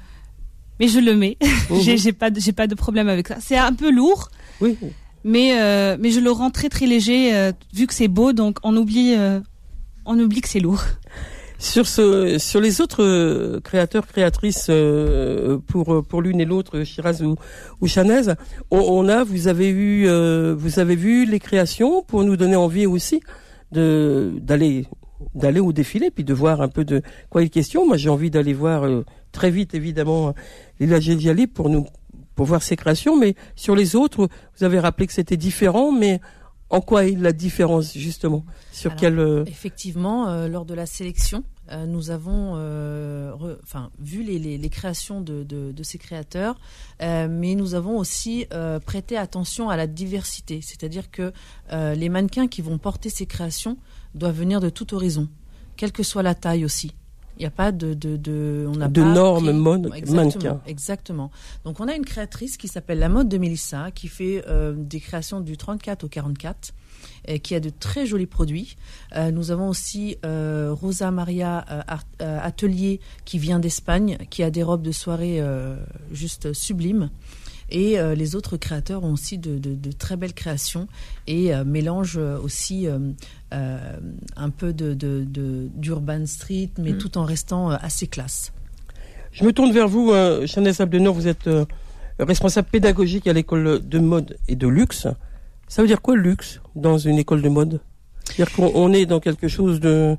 [0.79, 1.37] mais je le mets.
[1.69, 1.97] Mhm.
[1.97, 3.37] j'ai pas j'ai pas de problème avec ça.
[3.39, 4.29] C'est un peu lourd.
[4.59, 4.77] Oui.
[5.23, 9.15] Mais mais je le rends très très léger vu que c'est beau, donc on oublie
[10.05, 10.83] on oublie que c'est lourd.
[11.59, 14.69] Sur ce, sur les autres créateurs créatrices
[15.67, 17.35] pour pour l'une et l'autre, Shiraz ou,
[17.79, 18.33] ou Chanez,
[18.69, 20.07] on, on, a vous avez eu
[20.53, 23.21] vous avez vu les créations pour nous donner envie aussi
[23.71, 24.87] de d'aller
[25.35, 27.87] d'aller au défilé puis de voir un peu de quoi il est question.
[27.87, 30.33] Moi, j'ai envie d'aller voir euh, très vite évidemment
[30.79, 31.85] Lila Geldiali pour nous
[32.35, 36.19] pour voir ses créations, mais sur les autres, vous avez rappelé que c'était différent, mais
[36.69, 38.43] en quoi est la différence justement?
[38.71, 41.43] Sur euh, Effectivement, euh, lors de la sélection,
[41.87, 42.53] nous avons
[43.63, 46.59] enfin, vu les, les, les créations de, de, de, ces créateurs,
[46.99, 48.45] mais nous avons aussi
[48.85, 51.31] prêté attention à la diversité, c'est-à-dire que
[51.71, 53.77] les mannequins qui vont porter ces créations
[54.13, 55.29] doivent venir de tout horizon,
[55.77, 56.91] quelle que soit la taille aussi.
[57.37, 61.31] Il n'y a pas de, de, de on a de normes mode exactement, Exactement.
[61.65, 64.99] Donc on a une créatrice qui s'appelle La Mode de Melissa qui fait euh, des
[64.99, 66.73] créations du 34 au 44
[67.25, 68.77] et qui a de très jolis produits.
[69.15, 71.65] Euh, nous avons aussi euh, Rosa Maria
[72.21, 75.41] euh, Atelier qui vient d'Espagne, qui a des robes de soirée
[76.11, 77.09] juste sublimes.
[77.75, 80.87] Et euh, les autres créateurs ont aussi de, de, de très belles créations
[81.25, 82.99] et euh, mélangent aussi euh,
[84.35, 84.93] un peu de,
[85.75, 86.97] d'urban street, mais mm.
[86.99, 88.53] tout en restant assez classe.
[89.31, 91.49] Je me tourne vers vous, euh, Chanel Abdenor, vous êtes
[92.19, 95.07] responsable pédagogique à l'école de mode et de luxe.
[95.67, 97.81] Ça veut dire quoi luxe dans une école de mode?
[98.25, 100.15] C'est-à-dire qu'on est dans quelque chose de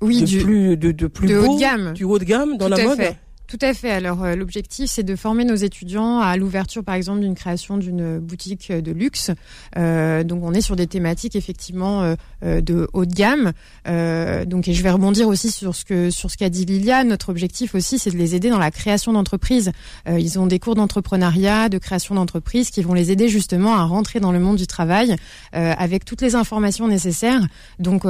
[0.00, 1.92] oui, de du, plus de, de plus de beau, haut de gamme.
[1.92, 2.96] du haut de gamme dans Tout la à mode?
[2.96, 3.16] Fait.
[3.50, 3.90] Tout à fait.
[3.90, 8.20] Alors euh, l'objectif, c'est de former nos étudiants à l'ouverture, par exemple, d'une création d'une
[8.20, 9.32] boutique de luxe.
[9.76, 13.50] Euh, donc on est sur des thématiques effectivement euh, euh de haut de gamme.
[13.88, 17.02] Euh, donc et je vais rebondir aussi sur ce que sur ce qu'a dit Lilia.
[17.02, 19.72] Notre objectif aussi, c'est de les aider dans la création d'entreprises.
[20.06, 24.20] ils ont des cours d'entrepreneuriat, de création d'entreprises, qui vont les aider justement à rentrer
[24.20, 25.16] dans le monde du travail
[25.52, 27.42] avec toutes les informations nécessaires.
[27.80, 28.04] Donc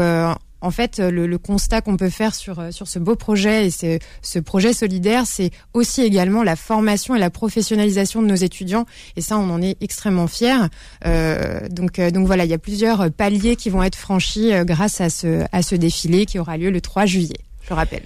[0.60, 3.70] en fait, le, le constat qu'on peut faire sur, euh, sur ce beau projet et
[3.70, 8.86] ce, ce projet solidaire, c'est aussi également la formation et la professionnalisation de nos étudiants.
[9.16, 10.68] Et ça, on en est extrêmement fiers.
[11.06, 14.64] Euh, donc, euh, donc voilà, il y a plusieurs paliers qui vont être franchis euh,
[14.64, 18.02] grâce à ce, à ce défilé qui aura lieu le 3 juillet, je rappelle.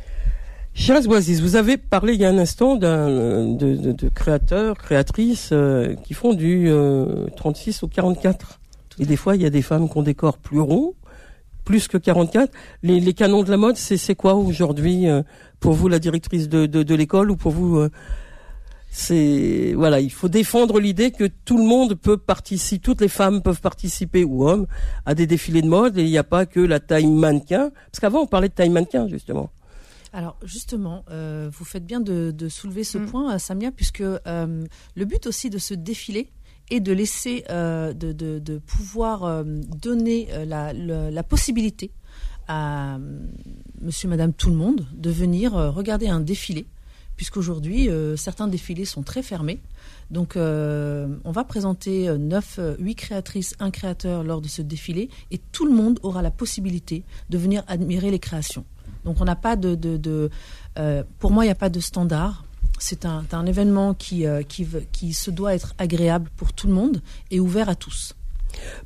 [0.77, 4.77] Shiraz Boaziz, vous avez parlé il y a un instant d'un, de, de, de, créateurs,
[4.77, 5.53] créatrices
[6.05, 6.69] qui font du
[7.37, 8.59] 36 ou 44.
[8.99, 10.95] Et des fois, il y a des femmes qui ont des corps plus ronds,
[11.65, 12.53] plus que 44.
[12.83, 15.23] Les, les canons de la mode, c'est quoi aujourd'hui euh,
[15.61, 17.91] pour vous la directrice de, de, de l'école ou pour vous euh,
[18.97, 23.43] c'est voilà, il faut défendre l'idée que tout le monde peut participer, toutes les femmes
[23.43, 24.67] peuvent participer ou hommes
[25.05, 27.73] à des défilés de mode et il n'y a pas que la taille mannequin.
[27.91, 29.51] Parce qu'avant on parlait de taille mannequin justement.
[30.13, 33.07] Alors justement, euh, vous faites bien de, de soulever ce mm.
[33.07, 36.31] point, Samia, puisque le but aussi de ce défilé,
[36.71, 41.91] et de laisser, euh, de, pouvoir euh, donner euh, la, la, possibilité
[42.49, 42.99] à
[43.81, 46.67] monsieur, madame, tout le monde de venir regarder un défilé,
[47.17, 49.61] puisqu'aujourd'hui, certains défilés sont très fermés.
[50.11, 55.65] Donc, on va présenter 9, 8 créatrices, un créateur lors de ce défilé, et tout
[55.65, 58.67] le monde aura la possibilité de venir admirer les créations.
[59.07, 60.31] Donc, on n'a pas de, de
[61.19, 62.44] pour moi, il n'y a pas de standard
[62.79, 66.75] c'est un, un, événement qui, euh, qui, qui, se doit être agréable pour tout le
[66.75, 68.15] monde et ouvert à tous.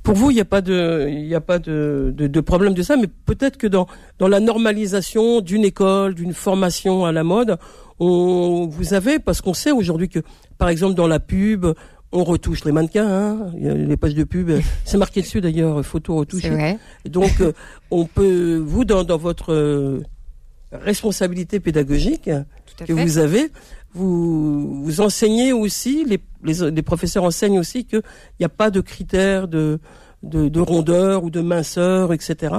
[0.03, 2.83] Pour vous, il n'y a pas de, il a pas de, de, de, problème de
[2.83, 3.87] ça, mais peut-être que dans,
[4.19, 7.59] dans la normalisation d'une école, d'une formation à la mode,
[8.01, 10.21] on, vous avez, parce qu'on sait aujourd'hui que,
[10.57, 11.67] par exemple, dans la pub,
[12.13, 14.51] on retouche les mannequins, hein, les pages de pub,
[14.85, 16.77] c'est marqué dessus d'ailleurs, photo retouchée.
[17.05, 17.53] Donc, euh,
[17.91, 20.03] on peut, vous, dans, dans votre euh,
[20.73, 22.31] responsabilité pédagogique
[22.87, 23.51] que vous avez,
[23.99, 28.03] vous, vous enseignez aussi, les, les, professeurs enseignent aussi qu'il
[28.41, 29.81] n'y a pas de critères de
[30.61, 32.55] rondeur ou de minceur, etc.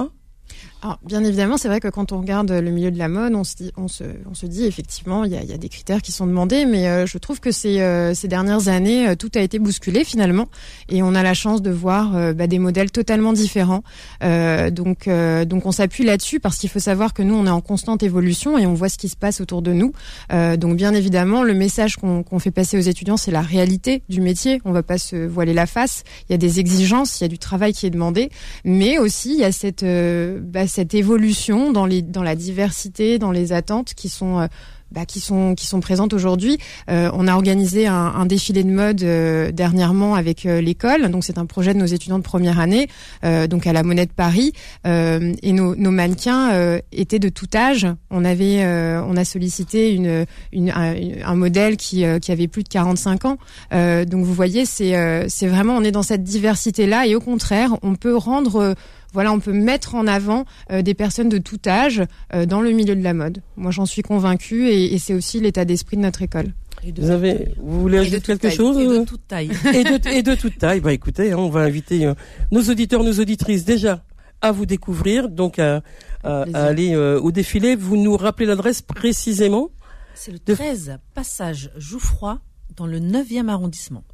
[0.82, 3.44] Alors, bien évidemment, c'est vrai que quand on regarde le milieu de la mode, on
[3.44, 6.00] se dit, on se, on se dit effectivement, il y a, y a, des critères
[6.00, 9.30] qui sont demandés, mais euh, je trouve que ces, euh, ces dernières années, euh, tout
[9.34, 10.48] a été bousculé finalement,
[10.88, 13.82] et on a la chance de voir bah, des modèles totalement différents.
[14.22, 18.02] donc, donc, on s'appuie là-dessus parce qu'il faut savoir que nous, on est en constante
[18.02, 19.92] évolution et on voit ce qui se passe autour de nous.
[20.30, 24.20] donc, bien évidemment, le message qu'on qu'on fait passer aux étudiants, c'est la réalité du
[24.20, 24.60] métier.
[24.64, 26.04] On va pas se voiler la face.
[26.28, 28.30] Il y a des exigences, il y a du travail qui est demandé,
[28.64, 33.32] mais aussi il y a cette bah, cette évolution dans, les, dans la diversité, dans
[33.32, 34.46] les attentes qui sont euh,
[34.92, 36.58] bah, qui sont qui sont présentes aujourd'hui.
[36.90, 41.08] Euh, on a organisé un, défilé de mode euh, dernièrement avec euh, l'école.
[41.10, 42.88] Donc c'est un projet de nos étudiants de première année,
[43.22, 44.52] donc à la Monnaie de Paris.
[44.84, 47.86] et nos, mannequins étaient de tout âge.
[48.10, 50.26] On avait on a sollicité une,
[50.70, 53.38] un, un, modèle qui qui avait plus de 45 ans.
[53.72, 57.76] donc vous voyez, c'est c'est vraiment on est dans cette diversité là et au contraire,
[57.82, 58.74] on peut rendre
[59.12, 62.02] voilà, on peut mettre en avant des personnes de tout âge
[62.46, 63.42] dans le milieu de la mode.
[63.56, 66.52] Moi, j'en suis convaincue et c'est aussi l'état d'esprit de notre école.
[66.96, 69.50] Vous avez, vous voulez ajouter quelque chose Et de toute taille.
[69.74, 70.80] et, de, et de toute taille.
[70.80, 72.14] Bah écoutez, hein, on va inviter euh,
[72.50, 74.02] nos auditeurs, nos auditrices déjà
[74.40, 75.82] à vous découvrir, donc à,
[76.24, 77.76] à, à aller au défilé.
[77.76, 79.68] Vous nous rappelez l'adresse précisément
[80.14, 82.40] C'est le 13 passage Jouffroy
[82.76, 84.04] dans le 9e arrondissement.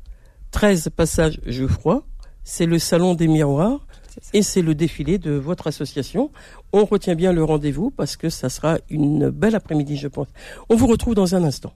[0.51, 2.05] 13 passage Jouffroy,
[2.43, 3.86] c'est le salon des miroirs
[4.33, 6.31] et c'est le défilé de votre association.
[6.73, 10.29] On retient bien le rendez-vous parce que ça sera une belle après-midi, je pense.
[10.69, 11.73] On vous retrouve dans un instant.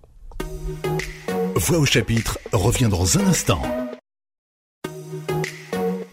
[1.56, 3.60] Voix au chapitre revient dans un instant.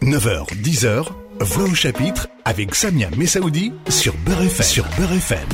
[0.01, 1.07] 9h, 10h,
[1.39, 4.65] Voix au chapitre avec Samia Messaoudi sur Beurre FM.
[4.65, 5.47] Sur Beurre FM.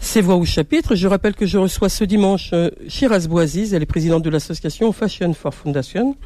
[0.00, 0.94] C'est Voix au chapitre.
[0.94, 4.92] Je rappelle que je reçois ce dimanche euh, Shiraz Bouaziz, elle est présidente de l'association
[4.92, 6.16] Fashion for Foundation.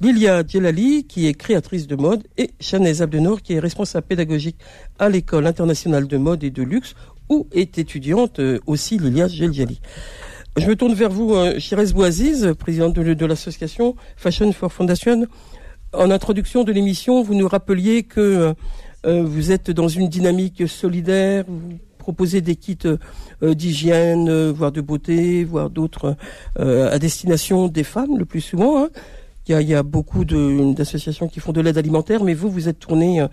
[0.00, 4.56] Lilia Djelali, qui est créatrice de mode, et Chanez Abdenor, qui est responsable pédagogique
[5.00, 6.94] à l'école internationale de mode et de luxe,
[7.28, 9.80] où est étudiante euh, aussi Lilia Djelali.
[10.56, 15.26] Je me tourne vers vous, euh, Chirez Bouaziz, présidente de, l'association Fashion for Foundation.
[15.92, 18.54] En introduction de l'émission, vous nous rappeliez que
[19.04, 22.78] euh, vous êtes dans une dynamique solidaire, vous proposez des kits
[23.42, 26.16] d'hygiène, voire de beauté, voire d'autres
[26.56, 28.82] à destination des femmes le plus souvent.
[28.82, 28.88] Hein
[29.48, 33.26] il y a, beaucoup d'associations qui font de l'aide alimentaire, mais vous, vous êtes tourné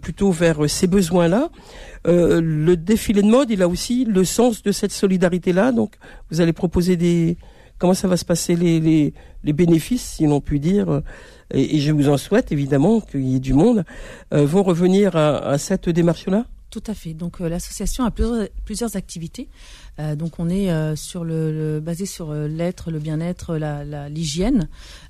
[0.00, 1.50] plutôt vers ces besoins-là.
[2.04, 5.72] le défilé de mode, il a aussi le sens de cette solidarité-là.
[5.72, 5.94] Donc,
[6.30, 7.36] vous allez proposer des
[7.78, 9.12] comment ça va se passer les,
[9.52, 11.02] bénéfices, si l'on peut dire,
[11.52, 13.84] et, je vous en souhaite évidemment qu'il y ait du monde,
[14.30, 16.46] vont revenir à, cette démarche-là?
[16.70, 17.14] Tout à fait.
[17.14, 18.12] Donc euh, l'association a
[18.64, 19.48] plusieurs activités.
[19.98, 23.56] Euh, donc on est euh, basé sur l'être, le bien-être,
[24.08, 24.68] l'hygiène,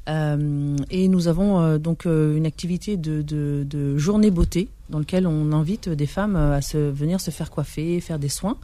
[0.09, 6.07] et nous avons donc une activité de, de, journée beauté dans lequel on invite des
[6.07, 8.57] femmes à se venir se faire coiffer, faire des soins.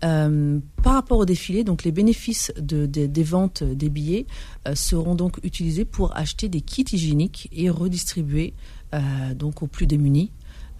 [0.00, 4.26] par rapport au défilé, donc les bénéfices de, des ventes des billets
[4.74, 8.52] seront donc utilisés pour acheter des kits hygiéniques et redistribuer
[8.92, 10.30] aux plus démunis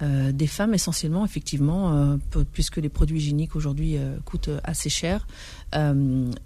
[0.05, 5.27] euh, des femmes essentiellement, effectivement, euh, puisque les produits hygiéniques aujourd'hui euh, coûtent assez cher.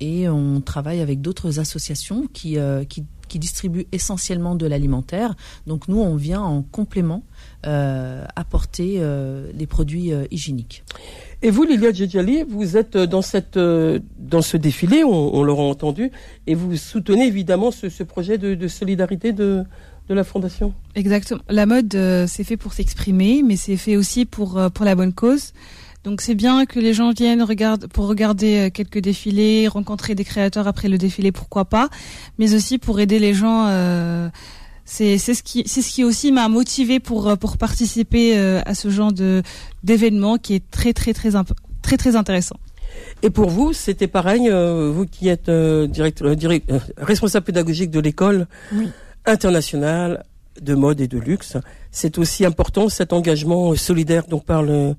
[0.01, 2.57] et on travaille avec d'autres associations qui,
[2.89, 5.35] qui, distribuent essentiellement de l'alimentaire.
[5.67, 7.25] Donc nous, on vient en complément
[7.63, 9.03] apporter
[9.53, 10.83] les produits hygiéniques.
[11.43, 16.11] Et vous, Lilia Djedjali, vous êtes dans, cette, dans ce défilé, on, l'aura entendu,
[16.47, 19.67] et vous soutenez évidemment ce, projet de, de solidarité de,
[20.09, 20.73] de la fondation.
[20.95, 21.41] Exactement.
[21.49, 24.95] La mode, euh, c'est fait pour s'exprimer, mais c'est fait aussi pour euh, pour la
[24.95, 25.53] bonne cause.
[26.05, 27.45] Donc c'est bien que les gens viennent
[27.93, 31.89] pour regarder euh, quelques défilés, rencontrer des créateurs après le défilé, pourquoi pas,
[32.39, 33.67] mais aussi pour aider les gens.
[34.85, 38.89] c'est c'est ce qui c'est ce qui aussi m'a motivé pour pour participer à ce
[38.89, 39.43] genre de
[39.85, 41.33] d'événement qui est très très très
[41.83, 42.57] très très intéressant.
[43.23, 46.35] Et pour vous, c'était pareil, vous qui êtes directeur,
[46.97, 48.47] responsable pédagogique de l'école.
[48.73, 48.89] Oui
[49.29, 50.25] international
[50.61, 51.57] de mode et de luxe.
[51.91, 54.97] C'est aussi important cet engagement solidaire dont parle.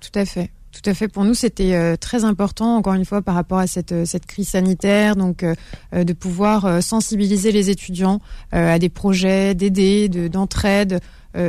[0.00, 0.50] Tout à fait.
[0.74, 1.06] Tout à fait.
[1.06, 4.26] Pour nous, c'était euh, très important, encore une fois, par rapport à cette, euh, cette
[4.26, 5.54] crise sanitaire, donc euh,
[5.92, 11.00] de pouvoir sensibiliser les étudiants à des projets, d'aider, d'entraide.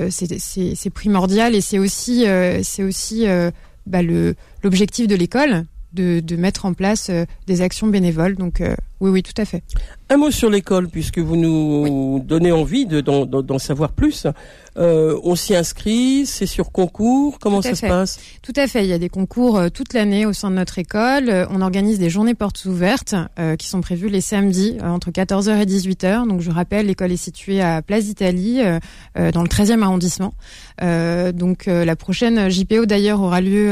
[0.10, 2.26] c'est primordial et c'est aussi,
[2.64, 3.26] c'est aussi
[3.86, 4.02] bah,
[4.64, 7.10] l'objectif de l'école de, de, mettre en place
[7.48, 8.36] des actions bénévoles.
[8.36, 8.62] Donc
[9.02, 9.64] oui, oui, tout à fait.
[10.10, 14.28] Un mot sur l'école, puisque vous nous donnez envie d'en savoir plus.
[14.78, 18.20] Euh, on s'y inscrit, c'est sur concours, comment ça se passe?
[18.42, 20.80] Tout à fait, il y a des concours euh, toute l'année au sein de notre
[20.80, 21.30] école.
[21.30, 23.16] Euh, on organise des journées portes ouvertes
[23.58, 26.28] qui sont prévues les samedis entre 14h et 18h.
[26.28, 28.62] Donc je rappelle, l'école est située à Place d'Italie,
[29.16, 30.34] dans le 13e arrondissement.
[30.82, 33.70] donc la prochaine JPO d'ailleurs aura lieu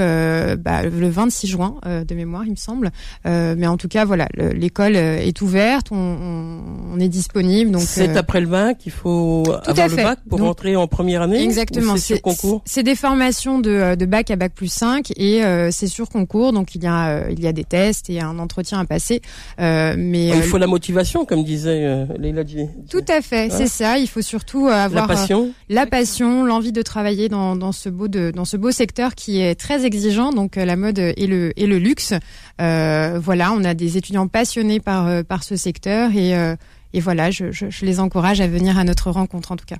[0.58, 2.92] bah, le 26 juin de mémoire, il me semble.
[3.26, 7.71] mais en tout cas, voilà, l'école est ouverte, on, est disponible.
[7.71, 11.41] Donc c'est après le bac, il faut avoir le bac pour rentrer en première année
[11.43, 11.97] Exactement.
[11.97, 12.62] C'est concours.
[12.65, 16.10] C'est des formations de, euh, de bac à bac plus 5 et euh, c'est sur
[16.10, 16.54] concours.
[16.54, 19.21] Donc il y a euh, il y a des tests et un entretien à passer.
[19.58, 22.43] mais il faut la motivation, comme disait Leila
[22.89, 23.97] Tout à fait, c'est ça.
[23.97, 28.08] Il faut surtout avoir la passion, la passion, l'envie de travailler dans, dans ce beau
[28.08, 30.32] de, dans ce beau secteur qui est très exigeant.
[30.32, 32.13] Donc la mode et le et le luxe.
[32.60, 36.56] voilà, on a des étudiants passionnés par par ce secteur et
[36.96, 39.78] et voilà, je, je, je les encourage à venir à notre rencontre en tout cas.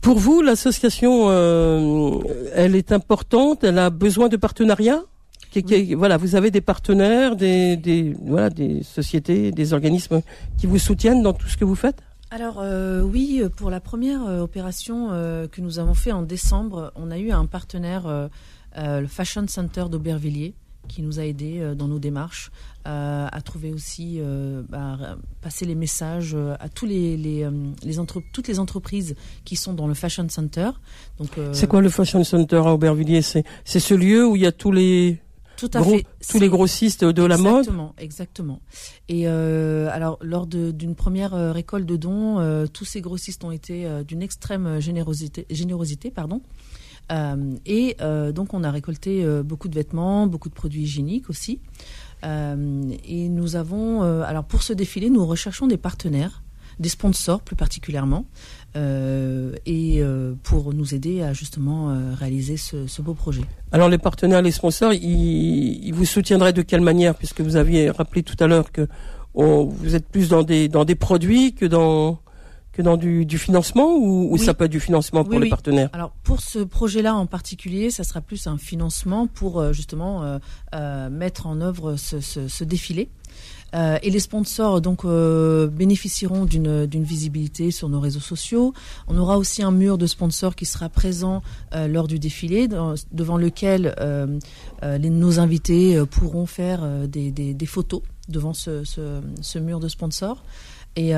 [0.00, 2.20] Pour vous, l'association, euh,
[2.54, 3.64] elle est importante.
[3.64, 5.02] Elle a besoin de partenariats?
[5.96, 10.20] Voilà, vous avez des partenaires, des, voilà, des sociétés, des organismes
[10.58, 12.02] qui vous soutiennent dans tout ce que vous faites?
[12.30, 15.08] Alors euh, oui, pour la première euh, opération
[15.50, 18.28] que nous avons fait en décembre, on a eu un partenaire,
[18.76, 20.54] le Fashion Center d'Aubervilliers,
[20.86, 22.50] qui nous a aidés dans nos démarches
[22.86, 27.44] euh, à trouver aussi, euh, bah, passer les messages euh, à tous les, les,
[27.82, 27.96] les
[28.32, 30.70] toutes les entreprises qui sont dans le Fashion Center.
[31.18, 33.22] Donc, c'est quoi le Fashion Center à Aubervilliers?
[33.22, 35.18] C'est c'est ce lieu où il y a tous les
[35.56, 36.04] tout à fait.
[36.28, 37.60] Tous les grossistes de la mode?
[37.60, 38.60] Exactement, exactement.
[39.08, 44.78] Et alors, lors d'une première récolte de dons, tous ces grossistes ont été d'une extrême
[44.80, 46.40] générosité, générosité, pardon.
[47.10, 47.96] Et
[48.34, 51.60] donc, on a récolté beaucoup de vêtements, beaucoup de produits hygiéniques aussi.
[52.24, 56.42] Euh, et nous avons, euh, alors pour ce défilé, nous recherchons des partenaires,
[56.78, 58.26] des sponsors plus particulièrement,
[58.76, 60.02] euh, et
[60.42, 63.42] pour nous aider à justement réaliser ce, beau projet.
[63.72, 67.14] Alors les partenaires, les sponsors, ils, vous soutiendraient de quelle manière?
[67.14, 68.88] Puisque vous aviez rappelé tout à l'heure que
[69.34, 72.20] vous êtes plus dans des dans des produits que dans
[72.76, 75.88] que dans du, du financement ou, ça peut être du financement pour les partenaires?
[75.92, 80.38] Alors pour ce projet-là en particulier, ça sera plus un financement pour euh, justement euh,
[80.74, 83.08] euh, mettre en œuvre ce, ce, ce défilé.
[83.74, 88.72] Euh, et les sponsors donc euh, bénéficieront d'une visibilité sur nos réseaux sociaux.
[89.08, 91.42] On aura aussi un mur de sponsors qui sera présent
[91.74, 93.94] euh, lors du défilé, devant lequel
[94.82, 99.88] les, nos invités pourront faire des, des, des, photos devant ce, ce, ce mur de
[99.88, 100.42] sponsors.
[100.96, 101.10] Et,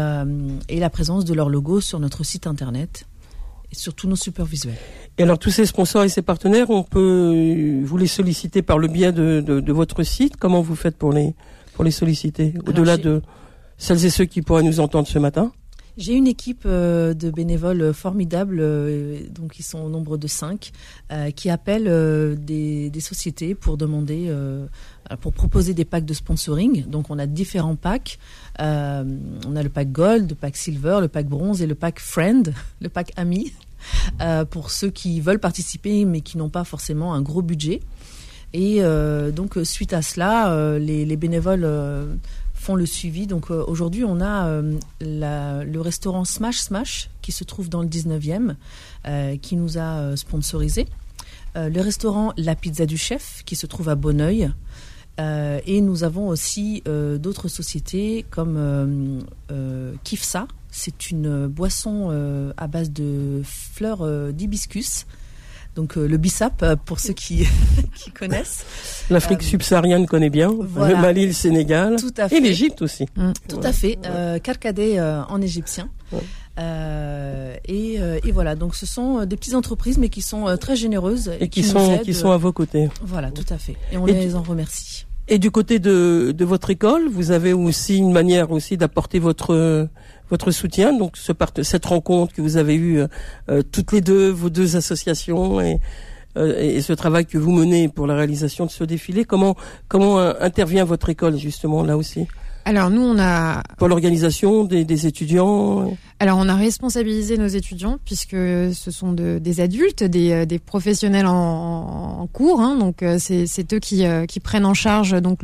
[0.69, 3.07] et la présence de leur logo sur notre site internet
[3.71, 4.79] et sur tous nos supports visuels.
[5.19, 8.89] Et alors tous ces sponsors et ces partenaires, on peut vous les solliciter par le
[8.89, 10.37] biais de, de, de votre site?
[10.37, 11.35] Comment vous faites pour les
[11.75, 12.55] pour les solliciter?
[12.67, 13.23] Au-delà de
[13.77, 15.53] celles et ceux qui pourraient nous entendre ce matin?
[15.99, 20.71] J'ai une équipe euh, de bénévoles formidables, euh, donc ils sont au nombre de cinq,
[21.11, 24.33] euh, qui appellent des, des, sociétés pour demander,
[25.21, 26.87] pour proposer des packs de sponsoring.
[26.87, 28.21] Donc on a différents packs.
[28.59, 32.53] On a le pack Gold, le pack Silver, le pack Bronze et le pack Friend,
[32.81, 33.53] le pack Ami,
[34.51, 37.81] pour ceux qui veulent participer mais qui n'ont pas forcément un gros budget.
[38.55, 38.81] Et
[39.35, 41.65] donc suite à cela, les, les bénévoles
[42.59, 43.27] font le suivi.
[43.27, 47.89] Donc euh, aujourd'hui, on a euh, le restaurant Smash Smash qui se trouve dans le
[47.89, 48.55] 19e,
[49.07, 50.87] euh, qui nous a sponsorisé.
[51.55, 54.51] le restaurant La Pizza du Chef qui se trouve à Bonneuil.
[55.19, 59.21] Et nous avons aussi d'autres sociétés comme
[60.05, 60.47] Kifsa.
[60.71, 65.07] C'est une boisson à base de fleurs d'hibiscus
[65.79, 67.47] donc euh, le bissap euh, pour ceux qui,
[67.95, 68.67] qui connaissent.
[69.11, 72.39] L'Afrique euh, subsaharienne connaît bien, le Mali, le Sénégal Tout à fait.
[72.39, 73.07] et l'Égypte aussi.
[73.15, 73.31] Mm.
[73.49, 73.97] Tout à fait,
[74.43, 75.89] Karkadé en égyptien.
[76.59, 81.49] et, et, voilà, donc ce sont des petites entreprises, mais qui sont très généreuses et,
[81.49, 82.89] qui, sont qui sont à vos côtés.
[83.03, 83.77] Voilà, tout à fait.
[83.93, 85.07] Et on les en remercie.
[85.31, 89.89] Et du côté de, votre école, vous avez aussi une manière aussi d'apporter votre
[90.31, 90.97] votre soutien.
[90.97, 93.09] Donc ce cette rencontre que vous avez eue euh,
[93.51, 95.81] euh, toutes les deux, vos deux associations et,
[96.37, 99.57] euh, et ce travail que vous menez pour la réalisation de ce défilé, comment
[99.89, 102.27] comment intervient votre école justement là aussi?
[102.69, 105.97] Alors nous, on a pour l'organisation des, des, étudiants.
[106.21, 110.59] Alors on a responsabilisé nos étudiants puisque ce sont de, des adultes, des, euh, des
[110.59, 115.21] professionnels en, en cours, hein, donc euh, c'est eux qui, euh, qui prennent en charge
[115.23, 115.41] donc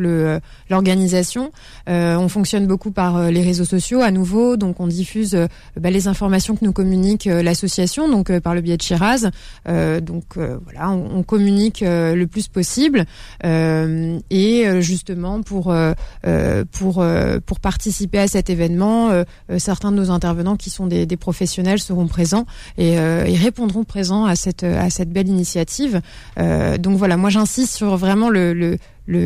[0.69, 1.53] l'organisation.
[1.89, 5.37] Euh, on fonctionne beaucoup par les réseaux sociaux à nouveau, donc on diffuse
[5.81, 9.31] bah, les informations que nous communique l'association, donc par le biais de Shiraz.
[9.67, 13.05] donc voilà, on, on communique le plus possible
[13.45, 15.75] et justement pour
[16.73, 20.87] pour euh, pour participer à cet événement, euh, euh, certains de nos intervenants qui sont
[20.87, 22.45] des, professionnels seront présents
[22.77, 26.01] et, répondront présents à cette à cette belle initiative.
[26.37, 28.79] donc voilà, moi j'insiste sur vraiment le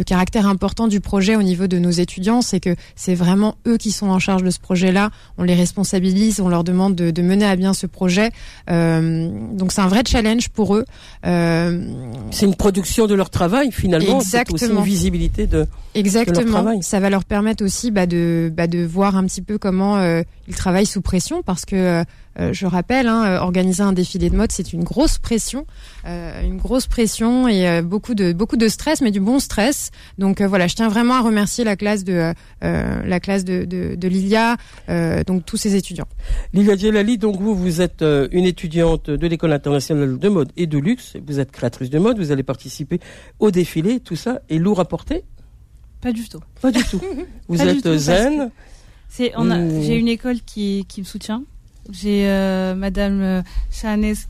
[0.04, 3.92] caractère important du projet au niveau de nos étudiants, c'est que c'est vraiment eux qui
[3.92, 5.10] sont en charge de ce projet-là.
[5.36, 8.30] On les responsabilise, on leur demande de, de mener à bien ce projet.
[8.70, 10.84] Euh, donc c'est un vrai challenge pour eux.
[11.26, 11.84] Euh,
[12.30, 14.20] c'est une production de leur travail finalement.
[14.20, 14.54] Exactement.
[14.54, 16.38] Aussi une visibilité de, Exactement.
[16.38, 16.82] De leur travail.
[16.82, 20.22] Ça va leur permettre aussi bah, de, bah, de voir un petit peu comment euh,
[20.48, 22.04] ils travaillent sous pression parce que
[22.40, 25.66] euh, je rappelle, hein, euh, organiser un défilé de mode, c'est une grosse pression,
[26.06, 29.90] euh, une grosse pression et beaucoup de beaucoup de stress, mais du bon stress.
[30.18, 34.08] Donc voilà, je tiens vraiment à remercier la classe de la classe de, de, de
[34.08, 34.56] Lilia,
[35.26, 36.08] donc tous ces étudiants.
[36.52, 40.78] Lilia Djelali, donc vous vous êtes une étudiante de l'école internationale de mode et de
[40.78, 41.16] luxe.
[41.26, 43.00] Vous êtes créatrice de mode, vous allez participer
[43.38, 45.24] au défilé, tout ça est lourd à porter?
[46.00, 46.40] Pas du tout.
[46.60, 47.00] Pas du tout.
[47.48, 48.50] Vous êtes zen.
[49.08, 49.32] C'est,
[49.82, 51.42] j'ai une école qui, qui me soutient.
[51.90, 53.42] J'ai euh, Madame euh,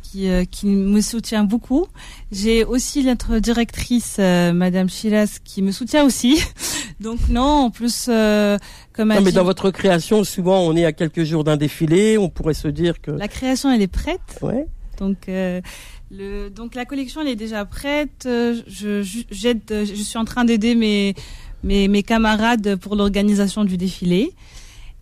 [0.02, 1.86] qui, euh, qui me soutient beaucoup.
[2.30, 6.40] J'ai aussi notre directrice euh, Madame Chilas qui me soutient aussi.
[7.00, 8.06] Donc non, en plus
[8.92, 12.28] comme non, mais dans votre création, souvent on est à quelques jours d'un défilé, on
[12.28, 14.38] pourrait se dire que la création elle est prête.
[14.42, 14.66] Ouais.
[14.98, 18.26] Donc le donc la collection elle est déjà prête.
[18.26, 21.14] Je j'aide, je suis en train d'aider mes
[21.62, 24.32] mes, mes camarades pour l'organisation du défilé.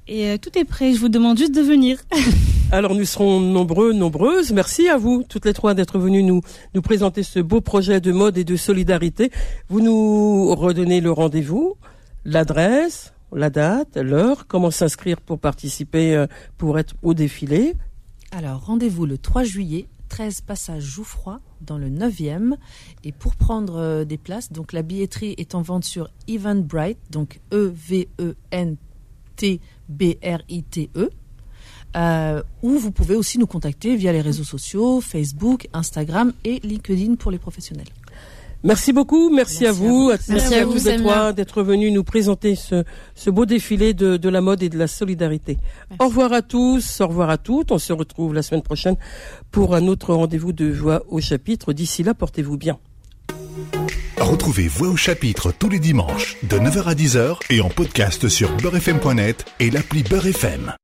[0.08, 1.98] Et euh, tout est prêt, je vous demande juste de venir.
[2.70, 4.52] Alors nous serons nombreux, nombreuses.
[4.52, 6.42] Merci à vous, toutes les trois, d'être venues nous,
[6.74, 9.32] nous présenter ce beau projet de mode et de solidarité.
[9.68, 11.76] Vous nous redonnez le rendez-vous,
[12.24, 17.74] l'adresse, la date, l'heure, comment s'inscrire pour participer, euh, pour être au défilé.
[18.30, 22.54] Alors rendez-vous le 3 juillet 13 passage Jouffroy dans le 9e.
[23.04, 27.40] Et pour prendre euh, des places, donc la billetterie est en vente sur Eventbrite, donc
[27.52, 28.76] E-V-E-N-T
[29.88, 31.10] B-R-I-T-E.
[31.96, 37.14] Euh, ou vous pouvez aussi nous contacter via les réseaux sociaux, Facebook, Instagram et LinkedIn
[37.14, 37.86] pour les professionnels.
[38.64, 43.30] Merci beaucoup, merci, à vous, merci, à, vous, trois d'être venus nous présenter ce, ce
[43.30, 45.58] beau défilé de, de, la mode et de la solidarité.
[46.00, 47.70] Au revoir à tous, au revoir à toutes.
[47.70, 48.96] On se retrouve la semaine prochaine
[49.52, 51.72] pour un autre rendez-vous de Voix au chapitre.
[51.72, 52.78] D'ici là, portez-vous bien.
[54.20, 58.50] Retrouvez Voix au chapitre tous les dimanches de 9h à 10h et en podcast sur
[58.56, 60.76] beurrefm.net et l'appli Beurrefm.